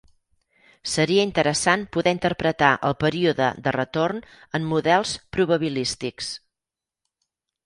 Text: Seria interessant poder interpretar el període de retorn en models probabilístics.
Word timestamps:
Seria 0.93 1.25
interessant 1.27 1.83
poder 1.97 2.13
interpretar 2.17 2.69
el 2.89 2.95
període 3.03 3.51
de 3.67 3.75
retorn 3.77 4.25
en 4.61 4.67
models 4.73 5.13
probabilístics. 5.39 6.33